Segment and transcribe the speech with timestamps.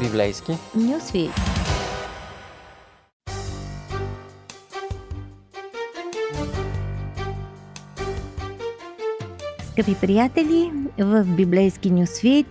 [0.00, 0.52] Библейски.
[0.74, 1.30] Нюсвит.
[9.72, 12.46] Скъпи приятели, в Библейски нюсвит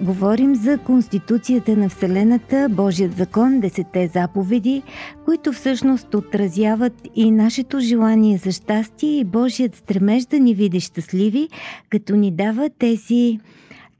[0.00, 4.82] говорим за Конституцията на Вселената, Божият закон, Десете заповеди,
[5.24, 11.48] които всъщност отразяват и нашето желание за щастие и Божият стремеж да ни види щастливи,
[11.90, 13.38] като ни дава тези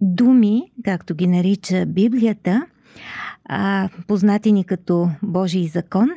[0.00, 2.66] думи, както ги нарича Библията,
[3.44, 6.10] а, познати ни като Божий закон,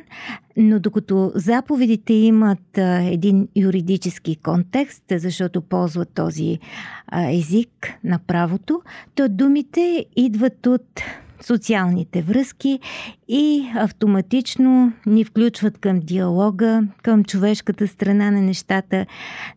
[0.56, 6.58] но докато заповедите имат а, един юридически контекст, защото ползват този
[7.06, 8.82] а, език на правото,
[9.14, 11.00] то думите идват от
[11.40, 12.80] социалните връзки
[13.28, 19.06] и автоматично ни включват към диалога, към човешката страна на нещата.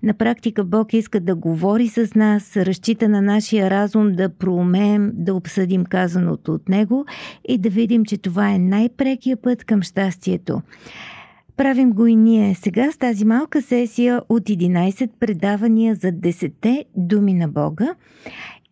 [0.04, 5.36] На практика Бог иска да говори с нас, разчита на нашия разум да проумеем, да
[5.36, 7.06] обсъдим казаното от Него
[7.48, 10.62] и да видим, че това е най-прекия път към щастието.
[11.58, 17.34] Правим го и ние сега с тази малка сесия от 11 предавания за 10 думи
[17.34, 17.96] на Бога.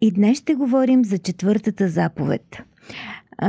[0.01, 2.57] И днес ще говорим за четвъртата заповед–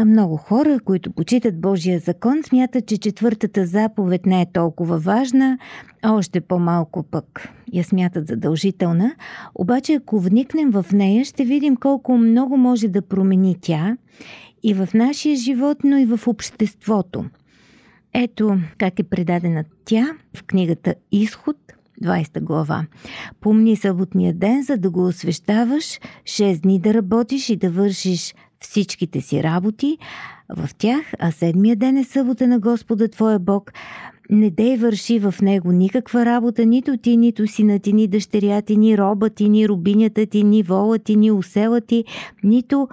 [0.04, 5.58] много хора, които почитат Божия закон, смятат, че четвъртата заповед не е толкова важна,
[6.02, 9.14] а още по-малко пък я смятат задължителна.
[9.54, 13.96] Обаче, ако вникнем в нея, ще видим колко много може да промени тя
[14.62, 17.24] и в нашия живот, но и в обществото.
[18.14, 21.56] Ето как е предадена тя в книгата Изход,
[22.02, 22.86] 20 глава.
[23.40, 29.20] Помни съботния ден, за да го освещаваш, 6 дни да работиш и да вършиш всичките
[29.20, 29.98] си работи
[30.56, 33.72] в тях, а седмия ден е събота на Господа Твоя Бог.
[34.30, 38.76] Не дей върши в него никаква работа, нито ти, нито сина ти, ни дъщеря ти,
[38.76, 42.04] ни роба ти, ни рубинята ти, ни вола ти, ни усела ти,
[42.42, 42.88] нито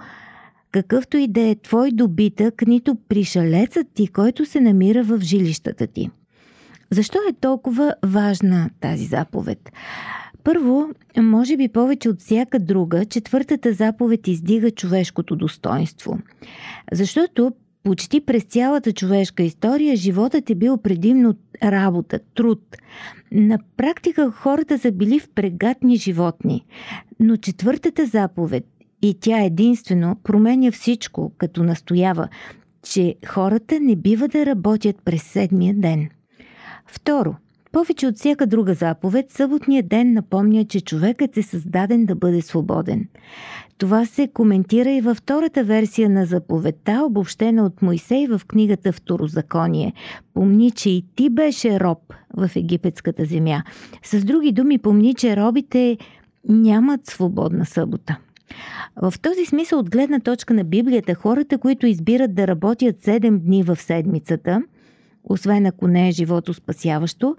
[0.72, 6.10] какъвто и да е твой добитък, нито пришалецът ти, който се намира в жилищата ти.
[6.90, 9.72] Защо е толкова важна тази заповед?
[10.44, 16.18] Първо, може би повече от всяка друга, четвъртата заповед издига човешкото достоинство.
[16.92, 22.76] Защото почти през цялата човешка история животът е бил предимно работа, труд.
[23.32, 26.64] На практика хората са били впрегатни животни.
[27.20, 28.64] Но четвъртата заповед,
[29.02, 32.28] и тя единствено променя всичко, като настоява,
[32.82, 36.08] че хората не бива да работят през седмия ден.
[36.86, 37.34] Второ–
[37.72, 43.08] повече от всяка друга заповед, съботният ден напомня, че човекът е създаден да бъде свободен.
[43.78, 49.92] Това се коментира и във втората версия на заповедта, обобщена от Моисей в книгата Второзаконие.
[50.34, 53.62] Помни, че и ти беше роб в египетската земя.
[54.02, 55.98] С други думи, помни, че робите
[56.48, 58.16] нямат свободна събота.
[59.02, 63.62] В този смисъл, от гледна точка на Библията, хората, които избират да работят 7 дни
[63.62, 64.62] в седмицата–
[65.28, 67.36] освен ако не е живото спасяващо,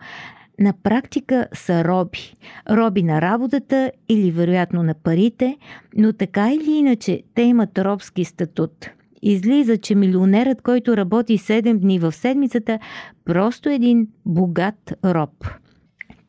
[0.60, 2.36] на практика са роби.
[2.70, 5.58] Роби на работата или вероятно на парите,
[5.98, 8.90] но така или иначе те имат робски статут.
[9.22, 12.80] Излиза, че милионерът, който работи 7 дни в седмицата,
[13.26, 15.46] просто един богат роб.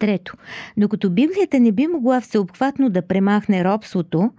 [0.00, 0.34] Трето,
[0.76, 4.30] докато Библията не би могла всеобхватно да премахне робството,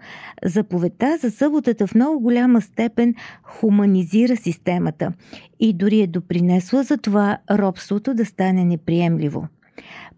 [0.45, 5.13] заповедта за съботата в много голяма степен хуманизира системата
[5.59, 9.47] и дори е допринесла за това робството да стане неприемливо.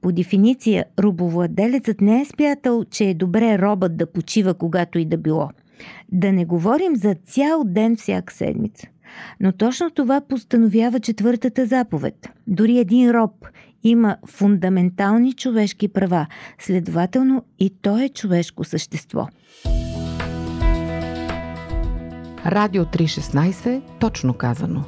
[0.02, 5.18] По дефиниция, робовладелецът не е смятал, че е добре робът да почива когато и да
[5.18, 5.50] било.
[6.12, 8.88] Да не говорим за цял ден всяка седмица.
[9.40, 12.30] Но точно това постановява четвъртата заповед.
[12.48, 13.32] Дори един роб
[13.84, 16.28] има фундаментални човешки права,
[16.60, 19.28] следователно и то е човешко същество.
[22.46, 24.84] Радио 316, точно казано.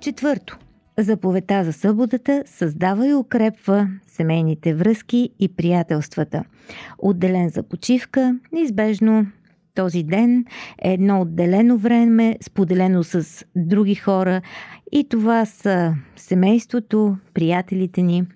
[0.00, 0.58] Четвърто.
[0.98, 6.44] Заповедта за съботата създава и укрепва семейните връзки и приятелствата.
[6.98, 9.26] Отделен за почивка, неизбежно
[9.74, 10.44] този ден
[10.82, 14.42] е едно отделено време, споделено с други хора
[14.92, 18.26] и това са семейството, приятелите ни.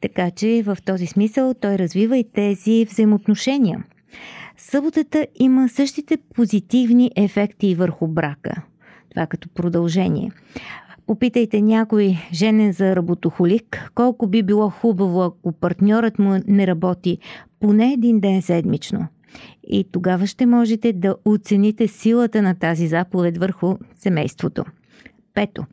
[0.00, 3.84] Така че в този смисъл той развива и тези взаимоотношения.
[4.56, 8.62] Съботата има същите позитивни ефекти върху брака.
[9.10, 10.30] Това като продължение.
[11.10, 17.18] Попитайте някой женен за работохолик, колко би било хубаво, ако партньорът му не работи
[17.60, 19.06] поне един ден седмично–
[19.68, 24.64] и тогава ще можете да оцените силата на тази заповед върху семейството.
[25.34, 25.64] Пето.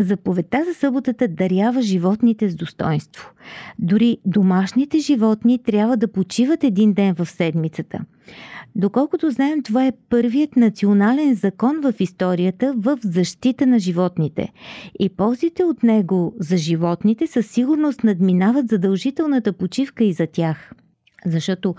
[0.00, 3.30] Заповедта за съботата дарява животните с достоинство.
[3.78, 7.98] Дори домашните животни трябва да почиват един ден в седмицата.
[8.76, 14.52] Доколкото знаем, това е първият национален закон в историята в защита на животните.
[14.98, 20.72] И ползите от него за животните със сигурност надминават задължителната почивка и за тях.
[21.26, 21.74] Защото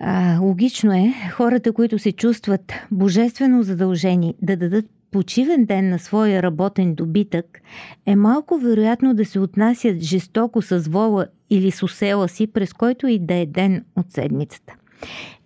[0.00, 6.42] а, логично е хората, които се чувстват божествено задължени да дадат почивен ден на своя
[6.42, 7.60] работен добитък,
[8.06, 13.06] е малко вероятно да се отнасят жестоко с вола или с усела си, през който
[13.06, 14.74] и да е ден от седмицата.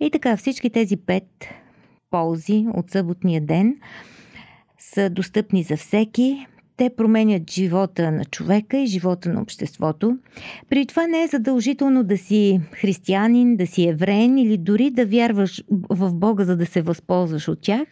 [0.00, 1.48] И така, всички тези пет
[2.10, 3.76] ползи от съботния ден
[4.78, 6.46] са достъпни за всеки.
[6.76, 10.18] Те променят живота на човека и живота на обществото.
[10.68, 15.64] При това не е задължително да си християнин, да си евреен или дори да вярваш
[15.70, 17.88] в Бога, за да се възползваш от тях.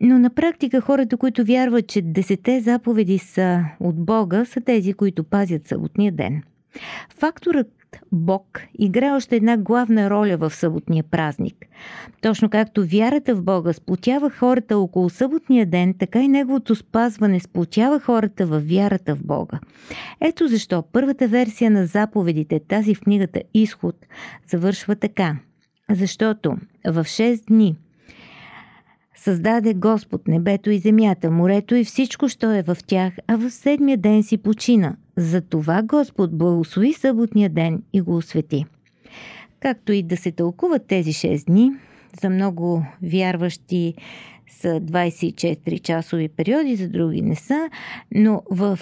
[0.00, 5.24] Но на практика хората, които вярват, че десете заповеди са от Бога, са тези, които
[5.24, 6.42] пазят съботния ден.
[7.18, 7.70] Факторът
[8.12, 11.66] Бог играе още една главна роля в съботния празник.
[12.22, 18.00] Точно както вярата в Бога сплотява хората около съботния ден, така и неговото спазване сплотява
[18.00, 19.60] хората в вярата в Бога.
[20.20, 23.96] Ето защо първата версия на заповедите, тази в книгата Изход,
[24.50, 25.36] завършва така.
[25.90, 26.56] Защото
[26.86, 27.76] в 6 дни
[29.16, 33.98] Създаде Господ небето и земята, морето и всичко, що е в тях, а в седмия
[33.98, 34.96] ден си почина.
[35.16, 38.64] Затова Господ благослови съботния ден и го освети.
[39.60, 41.72] Както и да се тълкуват тези 6 дни,
[42.22, 43.94] за много вярващи
[44.50, 47.70] са 24 часови периоди, за други не са,
[48.14, 48.78] но в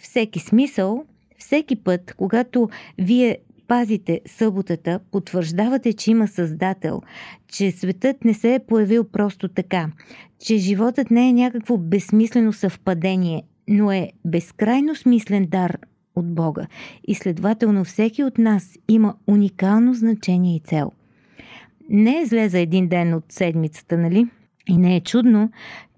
[0.00, 1.04] всеки смисъл,
[1.38, 7.02] всеки път, когато вие пазите съботата, потвърждавате, че има Създател,
[7.48, 9.88] че светът не се е появил просто така,
[10.38, 15.78] че животът не е някакво безсмислено съвпадение, но е безкрайно смислен дар
[16.16, 16.66] от Бога
[17.08, 20.92] и следователно всеки от нас има уникално значение и цел.
[21.90, 24.26] Не е зле за един ден от седмицата, нали?
[24.68, 25.50] И не е чудно,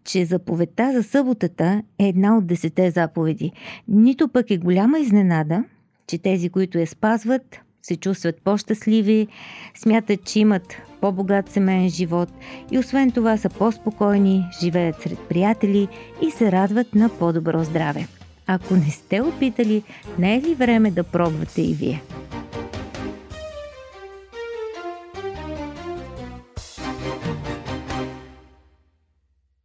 [0.05, 3.53] че заповедта за съботата е една от десете заповеди.
[3.89, 5.65] Нито пък е голяма изненада,
[6.09, 9.27] че тези, които я спазват, се чувстват по-щастливи,
[9.75, 12.29] смятат, че имат по-богат семейен живот
[12.71, 15.89] и освен това са по-спокойни, живеят сред приятели
[16.23, 18.07] и се радват на по-добро здраве.
[18.47, 19.83] Ако не сте опитали,
[20.19, 22.03] не е ли време да пробвате и вие?